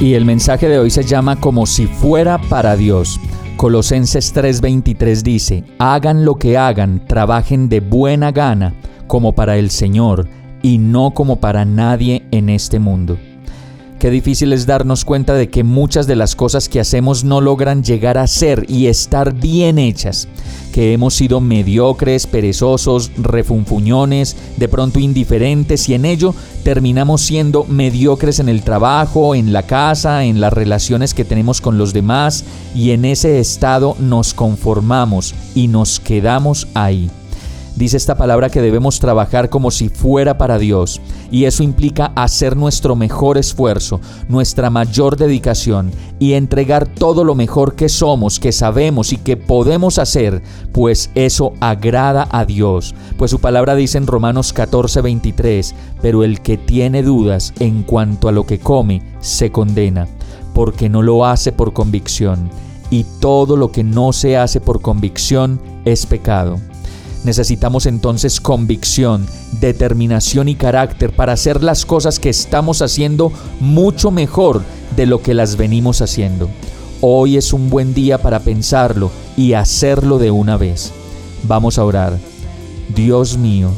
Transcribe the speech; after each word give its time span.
Y 0.00 0.14
el 0.14 0.24
mensaje 0.24 0.66
de 0.66 0.78
hoy 0.78 0.88
se 0.88 1.04
llama 1.04 1.36
como 1.36 1.66
si 1.66 1.86
fuera 1.86 2.38
para 2.48 2.74
Dios. 2.74 3.20
Colosenses 3.58 4.34
3:23 4.34 5.22
dice, 5.22 5.64
hagan 5.78 6.24
lo 6.24 6.36
que 6.36 6.56
hagan, 6.56 7.04
trabajen 7.06 7.68
de 7.68 7.80
buena 7.80 8.32
gana 8.32 8.72
como 9.06 9.34
para 9.34 9.58
el 9.58 9.68
Señor 9.68 10.26
y 10.62 10.78
no 10.78 11.10
como 11.10 11.36
para 11.36 11.66
nadie 11.66 12.24
en 12.30 12.48
este 12.48 12.78
mundo. 12.78 13.18
Qué 14.00 14.08
difícil 14.08 14.54
es 14.54 14.64
darnos 14.64 15.04
cuenta 15.04 15.34
de 15.34 15.50
que 15.50 15.62
muchas 15.62 16.06
de 16.06 16.16
las 16.16 16.34
cosas 16.34 16.70
que 16.70 16.80
hacemos 16.80 17.22
no 17.22 17.42
logran 17.42 17.84
llegar 17.84 18.16
a 18.16 18.26
ser 18.26 18.64
y 18.66 18.86
estar 18.86 19.34
bien 19.34 19.78
hechas, 19.78 20.26
que 20.72 20.94
hemos 20.94 21.12
sido 21.12 21.42
mediocres, 21.42 22.26
perezosos, 22.26 23.12
refunfuñones, 23.18 24.38
de 24.56 24.68
pronto 24.68 25.00
indiferentes 25.00 25.86
y 25.90 25.92
en 25.92 26.06
ello 26.06 26.34
terminamos 26.64 27.20
siendo 27.20 27.64
mediocres 27.64 28.38
en 28.38 28.48
el 28.48 28.62
trabajo, 28.62 29.34
en 29.34 29.52
la 29.52 29.64
casa, 29.64 30.24
en 30.24 30.40
las 30.40 30.54
relaciones 30.54 31.12
que 31.12 31.26
tenemos 31.26 31.60
con 31.60 31.76
los 31.76 31.92
demás 31.92 32.44
y 32.74 32.92
en 32.92 33.04
ese 33.04 33.38
estado 33.38 33.96
nos 34.00 34.32
conformamos 34.32 35.34
y 35.54 35.68
nos 35.68 36.00
quedamos 36.00 36.68
ahí. 36.72 37.10
Dice 37.80 37.96
esta 37.96 38.14
palabra 38.14 38.50
que 38.50 38.60
debemos 38.60 39.00
trabajar 39.00 39.48
como 39.48 39.70
si 39.70 39.88
fuera 39.88 40.36
para 40.36 40.58
Dios 40.58 41.00
y 41.30 41.46
eso 41.46 41.62
implica 41.62 42.12
hacer 42.14 42.54
nuestro 42.54 42.94
mejor 42.94 43.38
esfuerzo, 43.38 44.02
nuestra 44.28 44.68
mayor 44.68 45.16
dedicación 45.16 45.90
y 46.18 46.34
entregar 46.34 46.86
todo 46.86 47.24
lo 47.24 47.34
mejor 47.34 47.76
que 47.76 47.88
somos, 47.88 48.38
que 48.38 48.52
sabemos 48.52 49.14
y 49.14 49.16
que 49.16 49.38
podemos 49.38 49.98
hacer, 49.98 50.42
pues 50.72 51.10
eso 51.14 51.54
agrada 51.60 52.28
a 52.30 52.44
Dios. 52.44 52.94
Pues 53.16 53.30
su 53.30 53.38
palabra 53.38 53.74
dice 53.74 53.96
en 53.96 54.06
Romanos 54.06 54.54
14:23, 54.54 55.74
pero 56.02 56.22
el 56.22 56.42
que 56.42 56.58
tiene 56.58 57.02
dudas 57.02 57.54
en 57.60 57.82
cuanto 57.84 58.28
a 58.28 58.32
lo 58.32 58.44
que 58.44 58.58
come, 58.58 59.00
se 59.20 59.50
condena, 59.52 60.06
porque 60.52 60.90
no 60.90 61.00
lo 61.00 61.24
hace 61.24 61.50
por 61.50 61.72
convicción, 61.72 62.50
y 62.90 63.06
todo 63.20 63.56
lo 63.56 63.72
que 63.72 63.84
no 63.84 64.12
se 64.12 64.36
hace 64.36 64.60
por 64.60 64.82
convicción 64.82 65.58
es 65.86 66.04
pecado. 66.04 66.58
Necesitamos 67.24 67.84
entonces 67.84 68.40
convicción, 68.40 69.26
determinación 69.60 70.48
y 70.48 70.54
carácter 70.54 71.14
para 71.14 71.34
hacer 71.34 71.62
las 71.62 71.84
cosas 71.84 72.18
que 72.18 72.30
estamos 72.30 72.80
haciendo 72.80 73.30
mucho 73.60 74.10
mejor 74.10 74.62
de 74.96 75.04
lo 75.06 75.20
que 75.20 75.34
las 75.34 75.56
venimos 75.56 76.00
haciendo. 76.00 76.48
Hoy 77.02 77.36
es 77.36 77.52
un 77.52 77.68
buen 77.68 77.92
día 77.92 78.18
para 78.18 78.40
pensarlo 78.40 79.10
y 79.36 79.52
hacerlo 79.52 80.18
de 80.18 80.30
una 80.30 80.56
vez. 80.56 80.92
Vamos 81.42 81.78
a 81.78 81.84
orar. 81.84 82.18
Dios 82.94 83.36
mío, 83.36 83.70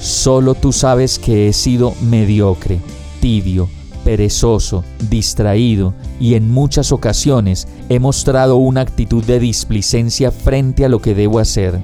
solo 0.00 0.54
tú 0.54 0.72
sabes 0.72 1.18
que 1.18 1.48
he 1.48 1.52
sido 1.52 1.94
mediocre, 2.00 2.80
tibio, 3.20 3.68
perezoso, 4.02 4.82
distraído 5.10 5.92
y 6.18 6.34
en 6.34 6.50
muchas 6.50 6.92
ocasiones 6.92 7.68
he 7.90 8.00
mostrado 8.00 8.56
una 8.56 8.80
actitud 8.80 9.22
de 9.24 9.38
displicencia 9.38 10.30
frente 10.30 10.86
a 10.86 10.88
lo 10.88 11.00
que 11.00 11.14
debo 11.14 11.38
hacer. 11.38 11.82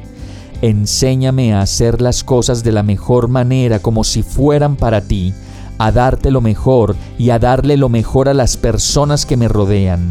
Enséñame 0.64 1.52
a 1.52 1.60
hacer 1.60 2.00
las 2.00 2.24
cosas 2.24 2.64
de 2.64 2.72
la 2.72 2.82
mejor 2.82 3.28
manera 3.28 3.80
como 3.80 4.02
si 4.02 4.22
fueran 4.22 4.76
para 4.76 5.02
ti, 5.02 5.34
a 5.76 5.92
darte 5.92 6.30
lo 6.30 6.40
mejor 6.40 6.96
y 7.18 7.28
a 7.28 7.38
darle 7.38 7.76
lo 7.76 7.90
mejor 7.90 8.30
a 8.30 8.32
las 8.32 8.56
personas 8.56 9.26
que 9.26 9.36
me 9.36 9.46
rodean. 9.46 10.08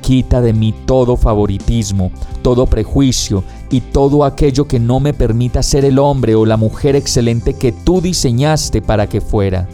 Quita 0.00 0.40
de 0.40 0.54
mí 0.54 0.74
todo 0.86 1.16
favoritismo, 1.16 2.10
todo 2.42 2.66
prejuicio 2.66 3.44
y 3.70 3.80
todo 3.80 4.24
aquello 4.24 4.66
que 4.66 4.80
no 4.80 4.98
me 4.98 5.14
permita 5.14 5.62
ser 5.62 5.84
el 5.84 6.00
hombre 6.00 6.34
o 6.34 6.46
la 6.46 6.56
mujer 6.56 6.96
excelente 6.96 7.54
que 7.54 7.70
tú 7.70 8.00
diseñaste 8.00 8.82
para 8.82 9.06
que 9.06 9.20
fuera. 9.20 9.68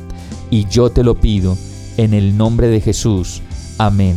Y 0.51 0.67
yo 0.67 0.91
te 0.91 1.05
lo 1.05 1.19
pido, 1.19 1.57
en 1.97 2.13
el 2.13 2.37
nombre 2.37 2.67
de 2.67 2.83
Jesús. 2.83 3.41
Amén. 3.79 4.17